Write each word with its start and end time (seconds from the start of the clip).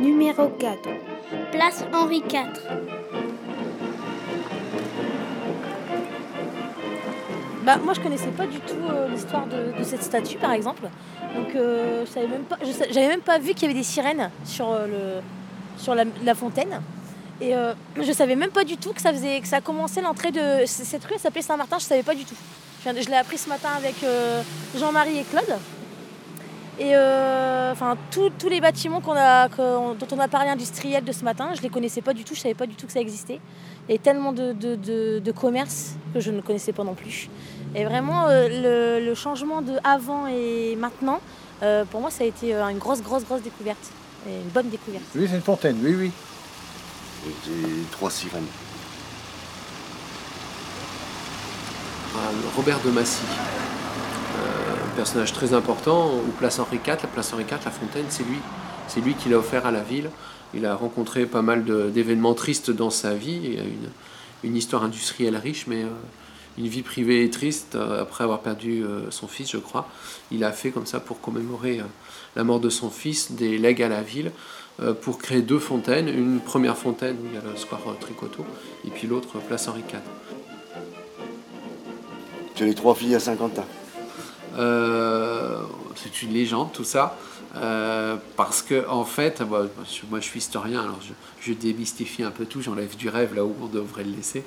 Numéro 0.00 0.48
4. 0.48 0.88
Place 1.52 1.84
Henri 1.92 2.22
IV. 2.28 2.46
Bah, 7.64 7.78
moi, 7.82 7.94
je 7.94 8.00
connaissais 8.00 8.28
pas 8.28 8.46
du 8.46 8.60
tout 8.60 8.74
euh, 8.90 9.08
l'histoire 9.08 9.46
de, 9.46 9.82
cette 9.82 10.02
statue, 10.02 10.36
par 10.36 10.52
exemple. 10.52 10.82
Donc, 11.34 11.54
euh, 11.56 12.04
je 12.06 12.10
savais 12.10 12.28
même 12.28 12.44
pas, 12.44 12.58
j'avais 12.62 13.08
même 13.08 13.22
pas 13.22 13.38
vu 13.38 13.54
qu'il 13.54 13.62
y 13.62 13.64
avait 13.64 13.74
des 13.74 13.82
sirènes 13.82 14.30
sur, 14.44 14.70
euh, 14.70 14.86
le, 14.86 15.82
sur 15.82 15.94
la, 15.94 16.34
fontaine. 16.34 16.80
Et 17.40 17.54
je 18.00 18.12
savais 18.12 18.36
même 18.36 18.50
pas 18.50 18.64
du 18.64 18.76
tout 18.78 18.92
que 18.92 19.00
ça 19.00 19.12
faisait, 19.12 19.40
que 19.40 19.48
ça 19.48 19.60
commençait 19.60 20.00
l'entrée 20.00 20.30
de 20.30 20.64
cette 20.64 21.04
rue. 21.04 21.14
Elle 21.14 21.20
s'appelait 21.20 21.42
Saint-Martin. 21.42 21.78
Je 21.78 21.84
savais 21.84 22.02
pas 22.02 22.14
du 22.14 22.24
tout. 22.24 22.36
Je, 22.84 23.02
je 23.02 23.08
l'ai 23.10 23.16
appris 23.16 23.36
ce 23.36 23.48
matin 23.48 23.68
avec 23.76 23.96
Jean-Marie 24.74 25.18
et 25.18 25.24
Claude. 25.24 25.58
Et 26.78 26.94
enfin, 27.76 27.96
tous- 28.10 28.30
tous 28.38 28.48
les 28.48 28.60
bâtiments 28.62 29.00
qu'on 29.02 29.14
a, 29.16 29.48
dont 29.48 30.06
on 30.10 30.18
a 30.18 30.28
parlé 30.28 30.48
industriels 30.48 31.04
de 31.04 31.12
ce 31.12 31.24
matin, 31.24 31.50
je 31.54 31.60
les 31.60 31.68
connaissais 31.68 32.00
pas 32.00 32.14
du 32.14 32.24
tout. 32.24 32.34
Je 32.34 32.40
savais 32.40 32.54
pas 32.54 32.66
du 32.66 32.74
tout 32.74 32.86
que 32.86 32.92
ça 32.92 33.00
existait. 33.00 33.38
A 33.90 33.98
tellement 33.98 34.32
de, 34.32 34.52
de, 34.52 34.74
de, 34.76 35.18
de 35.22 35.32
commerces 35.32 35.92
que 36.14 36.20
je 36.20 36.30
ne 36.30 36.40
connaissais 36.40 36.72
pas 36.72 36.84
non 36.84 36.94
plus. 36.94 37.28
Et 37.74 37.84
vraiment, 37.84 38.26
euh, 38.28 38.48
le, 38.98 39.06
le 39.06 39.14
changement 39.14 39.60
de 39.60 39.74
avant 39.84 40.26
et 40.26 40.74
maintenant, 40.76 41.20
euh, 41.62 41.84
pour 41.84 42.00
moi, 42.00 42.10
ça 42.10 42.24
a 42.24 42.26
été 42.26 42.54
euh, 42.54 42.66
une 42.68 42.78
grosse, 42.78 43.02
grosse, 43.02 43.24
grosse 43.24 43.42
découverte. 43.42 43.92
Et 44.28 44.32
une 44.32 44.48
bonne 44.48 44.70
découverte. 44.70 45.04
Oui, 45.14 45.26
c'est 45.28 45.36
une 45.36 45.42
fontaine, 45.42 45.78
oui, 45.82 45.94
oui. 45.94 46.10
Et 47.28 47.82
trois 47.92 48.10
sirènes. 48.10 48.46
Ah, 52.16 52.30
Robert 52.56 52.80
de 52.80 52.90
Massy, 52.90 53.22
personnage 54.96 55.32
très 55.32 55.52
important, 55.52 56.10
ou 56.14 56.30
Place 56.38 56.58
Henri 56.58 56.76
IV. 56.76 56.96
La 57.02 57.08
Place 57.08 57.32
Henri 57.32 57.44
IV, 57.44 57.58
la 57.64 57.70
fontaine, 57.70 58.06
c'est 58.08 58.24
lui. 58.24 58.38
C'est 58.88 59.00
lui 59.00 59.14
qui 59.14 59.28
l'a 59.28 59.38
offert 59.38 59.66
à 59.66 59.70
la 59.70 59.82
ville. 59.82 60.10
Il 60.54 60.64
a 60.64 60.74
rencontré 60.74 61.26
pas 61.26 61.42
mal 61.42 61.64
d'événements 61.92 62.34
tristes 62.34 62.70
dans 62.70 62.90
sa 62.90 63.14
vie. 63.14 63.40
Il 63.44 63.58
a 63.60 63.62
une, 64.42 64.56
histoire 64.56 64.84
industrielle 64.84 65.36
riche, 65.36 65.66
mais 65.66 65.82
euh, 65.82 65.88
une 66.56 66.68
vie 66.68 66.82
privée 66.82 67.28
triste 67.30 67.74
euh, 67.74 68.02
après 68.02 68.24
avoir 68.24 68.40
perdu 68.40 68.82
euh, 68.82 69.10
son 69.10 69.28
fils, 69.28 69.50
je 69.50 69.58
crois. 69.58 69.88
Il 70.30 70.44
a 70.44 70.52
fait 70.52 70.70
comme 70.70 70.86
ça 70.86 70.98
pour 70.98 71.20
commémorer 71.20 71.80
la 72.34 72.44
mort 72.44 72.60
de 72.60 72.70
son 72.70 72.90
fils 72.90 73.32
des 73.32 73.58
legs 73.58 73.82
à 73.82 73.88
la 73.88 74.02
ville 74.02 74.32
pour 75.02 75.18
créer 75.18 75.42
deux 75.42 75.58
fontaines. 75.58 76.08
Une 76.08 76.40
première 76.40 76.76
fontaine 76.76 77.16
où 77.22 77.26
il 77.26 77.34
y 77.34 77.38
a 77.38 77.40
le 77.40 77.56
square 77.56 77.80
Tricoteau 78.00 78.44
et 78.86 78.90
puis 78.90 79.06
l'autre 79.06 79.38
place 79.40 79.68
Henri 79.68 79.80
IV. 79.80 80.00
C'est 82.54 82.64
les 82.64 82.74
trois 82.74 82.94
filles 82.94 83.14
à 83.14 83.20
Saint-Quentin. 83.20 83.64
Euh, 83.64 83.85
c'est 84.56 86.22
une 86.22 86.32
légende 86.32 86.72
tout 86.72 86.84
ça. 86.84 87.16
Euh, 87.56 88.16
parce 88.36 88.60
que 88.62 88.86
en 88.88 89.04
fait, 89.04 89.40
moi, 89.40 89.66
je- 89.84 90.20
suis 90.20 90.38
historien, 90.38 90.82
alors 90.82 90.98
je, 91.40 91.52
démystifie 91.52 92.22
un 92.22 92.30
peu 92.30 92.44
tout, 92.44 92.60
j'enlève 92.60 92.96
du 92.96 93.08
rêve 93.08 93.34
là 93.34 93.44
où 93.44 93.54
on 93.62 93.66
devrait 93.66 94.04
le 94.04 94.10
laisser. 94.10 94.44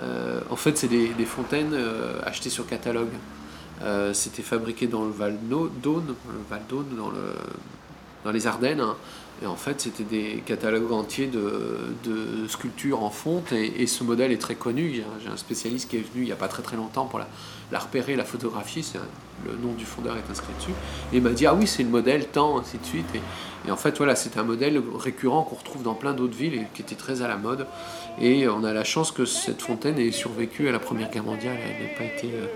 Euh, 0.00 0.40
en 0.50 0.56
fait, 0.56 0.76
c'est 0.76 0.88
des, 0.88 1.12
fontaines 1.24 1.74
euh, 1.74 2.18
achetées 2.24 2.50
sur 2.50 2.66
catalogue. 2.66 3.12
Euh, 3.82 4.12
C'était 4.14 4.42
fabriqué 4.42 4.86
dans 4.86 5.04
le 5.04 5.12
Val 5.12 5.38
d'Aune, 5.48 5.72
le 6.08 6.40
Val 6.50 6.62
d'Aune, 6.68 6.96
dans, 6.96 7.10
le, 7.10 7.34
dans 8.24 8.32
les 8.32 8.46
Ardennes. 8.46 8.80
hein. 8.80 8.96
Et 9.42 9.46
en 9.46 9.56
fait, 9.56 9.80
c'était 9.80 10.04
des 10.04 10.42
catalogues 10.46 10.92
entiers 10.92 11.26
de, 11.26 12.46
sculptures 12.48 13.02
en 13.02 13.10
fonte. 13.10 13.52
Et, 13.52 13.86
ce 13.86 14.04
modèle 14.04 14.30
est 14.32 14.40
très 14.40 14.54
connu. 14.54 15.02
J'ai 15.22 15.28
un 15.28 15.36
spécialiste 15.36 15.90
qui 15.90 15.96
est 15.96 16.00
venu 16.12 16.22
il 16.22 16.26
n'y 16.26 16.32
a 16.32 16.36
pas 16.36 16.48
très 16.48 16.62
très 16.62 16.76
longtemps 16.76 17.06
pour 17.06 17.18
la, 17.18 17.78
repérer, 17.78 18.14
la 18.14 18.24
photographier. 18.24 18.82
Le 19.44 19.52
nom 19.56 19.72
du 19.74 19.84
fondeur 19.84 20.16
est 20.16 20.30
inscrit 20.30 20.52
dessus. 20.58 20.70
Et 21.12 21.16
il 21.16 21.22
m'a 21.22 21.30
dit 21.30 21.46
Ah 21.46 21.54
oui, 21.54 21.66
c'est 21.66 21.82
le 21.82 21.88
modèle 21.88 22.28
tant, 22.28 22.58
ainsi 22.60 22.78
de 22.78 22.84
suite. 22.86 23.06
Et, 23.14 23.68
et 23.68 23.70
en 23.72 23.76
fait, 23.76 23.96
voilà, 23.98 24.14
c'est 24.14 24.38
un 24.38 24.44
modèle 24.44 24.80
récurrent 24.96 25.42
qu'on 25.42 25.56
retrouve 25.56 25.82
dans 25.82 25.94
plein 25.94 26.14
d'autres 26.14 26.36
villes 26.36 26.54
et 26.54 26.66
qui 26.72 26.82
était 26.82 26.94
très 26.94 27.22
à 27.22 27.28
la 27.28 27.36
mode. 27.36 27.66
Et 28.20 28.46
on 28.46 28.62
a 28.62 28.72
la 28.72 28.84
chance 28.84 29.10
que 29.10 29.24
cette 29.24 29.62
fontaine 29.62 29.98
ait 29.98 30.12
survécu 30.12 30.68
à 30.68 30.72
la 30.72 30.78
Première 30.78 31.10
Guerre 31.10 31.24
mondiale. 31.24 31.56
Elle 31.60 31.86
n'ait 31.86 31.94
pas 31.94 32.04
été. 32.04 32.28
euh, 32.32 32.46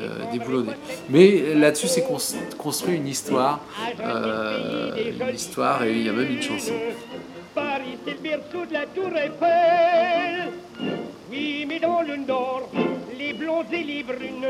euh, 0.00 0.08
déboulonnée. 0.32 0.72
Mais 1.08 1.54
là-dessus, 1.54 1.88
c'est 1.88 2.02
cons- 2.02 2.36
construit 2.58 2.96
une 2.96 3.08
histoire, 3.08 3.60
euh, 4.00 4.90
une 4.96 5.34
histoire 5.34 5.82
et 5.84 5.92
il 5.92 6.02
y 6.06 6.08
a 6.08 6.12
même 6.12 6.30
une 6.30 6.42
chanson. 6.42 6.72
Paris, 7.54 7.96
c'est 8.04 8.12
le 8.12 8.18
berceau 8.20 8.66
de 8.68 8.72
la 8.72 8.86
tour 8.86 9.10
Eiffel. 9.16 10.52
Oui, 11.30 11.64
mais 11.68 11.78
dans 11.78 12.02
le 12.02 12.16
nord, 12.16 12.68
les 13.18 13.32
blondes 13.32 13.72
et 13.72 13.82
les 13.84 14.02
brunes 14.02 14.44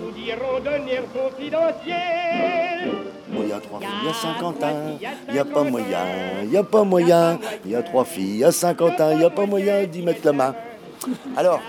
nous 0.00 0.10
diront 0.12 0.60
d'un 0.62 0.86
air 0.86 1.02
confidentiel. 1.12 2.90
Il 3.38 3.48
y 3.48 3.52
a 3.52 3.58
trois 3.60 3.80
filles 3.80 4.08
à 4.10 4.14
Saint-Quentin, 4.14 4.74
il 5.28 5.32
n'y 5.34 5.38
a 5.38 5.44
pas 5.44 5.62
moyen, 5.62 6.04
il 6.42 6.48
n'y 6.50 6.56
a 6.56 6.62
pas 6.62 6.84
moyen. 6.84 7.38
Il 7.64 7.70
y 7.70 7.74
a 7.76 7.82
trois 7.82 8.04
filles 8.04 8.44
à 8.44 8.52
Saint-Quentin, 8.52 9.12
il 9.12 9.18
n'y 9.18 9.24
a 9.24 9.30
pas 9.30 9.46
moyen 9.46 9.84
d'y 9.84 10.02
mettre 10.02 10.20
la 10.24 10.32
main. 10.32 10.54
Alors, 11.36 11.60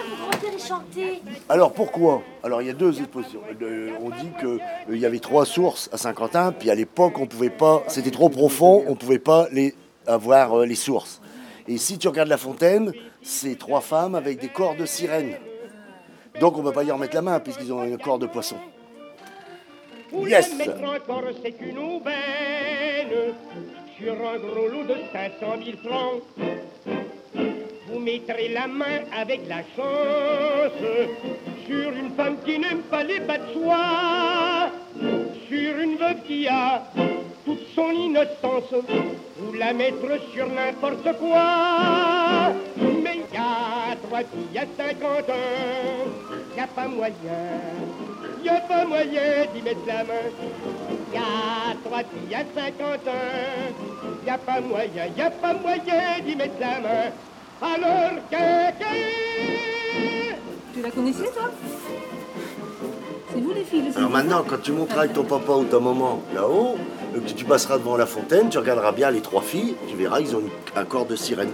alors 1.49 1.73
pourquoi? 1.73 2.21
Alors 2.43 2.61
il 2.61 2.67
y 2.67 2.69
a 2.69 2.73
deux 2.73 2.99
expositions. 2.99 3.41
Euh, 3.61 3.91
on 4.01 4.09
dit 4.09 4.29
qu'il 4.39 4.99
y 4.99 5.05
avait 5.05 5.19
trois 5.19 5.45
sources 5.45 5.89
à 5.91 5.97
Saint-Quentin, 5.97 6.51
puis 6.51 6.69
à 6.69 6.75
l'époque 6.75 7.19
on 7.19 7.27
pouvait 7.27 7.49
pas, 7.49 7.83
c'était 7.87 8.11
trop 8.11 8.29
profond, 8.29 8.83
on 8.87 8.95
pouvait 8.95 9.19
pas 9.19 9.47
les 9.51 9.75
avoir 10.05 10.59
euh, 10.59 10.65
les 10.65 10.75
sources. 10.75 11.21
Et 11.67 11.77
si 11.77 11.97
tu 11.97 12.07
regardes 12.07 12.29
la 12.29 12.37
fontaine, 12.37 12.93
c'est 13.21 13.57
trois 13.57 13.81
femmes 13.81 14.15
avec 14.15 14.39
des 14.39 14.47
corps 14.47 14.75
de 14.75 14.85
sirène. 14.85 15.35
Donc 16.39 16.55
on 16.57 16.61
ne 16.61 16.67
peut 16.67 16.73
pas 16.73 16.83
y 16.83 16.91
remettre 16.91 17.15
la 17.15 17.21
main 17.21 17.39
puisqu'ils 17.39 17.73
ont 17.73 17.81
un 17.81 17.97
corps 17.97 18.19
de 18.19 18.27
poisson. 18.27 18.57
Yes. 20.13 20.49
Sur 23.97 24.13
un 24.13 24.37
gros 24.37 24.67
lot 24.69 24.83
de 24.83 24.95
500 25.11 25.39
000 25.65 25.77
francs. 25.83 26.21
Vous 27.97 28.03
mettrez 28.03 28.49
la 28.49 28.67
main 28.67 29.05
avec 29.11 29.47
la 29.47 29.63
chance 29.75 30.83
sur 31.65 31.89
une 31.89 32.11
femme 32.15 32.37
qui 32.45 32.59
n'aime 32.59 32.83
pas 32.91 33.03
les 33.03 33.19
bas 33.21 33.39
de 33.39 33.53
soie, 33.53 34.69
sur 35.49 35.79
une 35.79 35.95
veuve 35.95 36.21
qui 36.27 36.47
a 36.47 36.83
toute 37.43 37.65
son 37.73 37.89
innocence, 37.89 38.71
ou 39.41 39.53
la 39.53 39.73
mettre 39.73 40.21
sur 40.31 40.45
n'importe 40.47 41.17
quoi. 41.17 42.53
Mais 43.03 43.21
y 43.33 43.37
a 43.37 43.95
trois 44.03 44.19
filles 44.19 44.59
à 44.59 44.67
50 44.77 45.29
ans, 45.31 46.55
y 46.55 46.59
a 46.59 46.67
pas 46.67 46.87
moyen, 46.87 47.13
y 48.43 48.49
a 48.49 48.61
pas 48.61 48.85
moyen 48.85 49.47
d'y 49.55 49.61
mettre 49.63 49.87
la 49.87 50.03
main. 50.03 50.29
Y 51.11 51.17
a 51.17 51.75
trois 51.83 52.03
filles 52.03 52.35
à 52.35 52.45
50 52.61 53.07
ans, 53.07 54.23
y 54.23 54.29
a 54.29 54.37
pas 54.37 54.61
moyen, 54.61 55.07
y 55.17 55.21
a 55.21 55.31
pas 55.31 55.53
moyen 55.53 56.19
d'y 56.23 56.35
mettre 56.35 56.59
la 56.59 56.79
main. 56.79 57.11
Alors 57.61 58.11
Tu 60.73 60.81
la 60.81 60.91
connaissais, 60.91 61.23
toi? 61.23 61.49
C'est 63.33 63.41
vous, 63.41 63.53
les 63.53 63.63
filles 63.63 63.89
le 63.89 63.97
Alors 63.97 64.09
maintenant, 64.09 64.43
quand 64.47 64.61
tu 64.61 64.71
monteras 64.71 65.01
avec 65.01 65.13
ton 65.13 65.23
papa 65.23 65.53
ou 65.53 65.63
ta 65.65 65.79
maman 65.79 66.21
là-haut, 66.33 66.75
euh, 67.15 67.19
que 67.19 67.29
tu 67.31 67.45
passeras 67.45 67.77
devant 67.77 67.97
la 67.97 68.05
fontaine, 68.05 68.49
tu 68.49 68.57
regarderas 68.57 68.91
bien 68.91 69.09
les 69.11 69.21
trois 69.21 69.41
filles, 69.41 69.75
tu 69.87 69.95
verras, 69.95 70.19
ils 70.19 70.35
ont 70.35 70.43
un 70.75 70.85
corps 70.85 71.05
de 71.05 71.15
sirène. 71.15 71.51